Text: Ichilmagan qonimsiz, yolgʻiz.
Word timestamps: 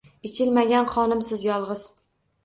Ichilmagan 0.27 0.87
qonimsiz, 0.93 1.43
yolgʻiz. 1.49 1.83